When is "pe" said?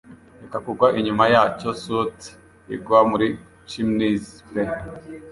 4.49-4.61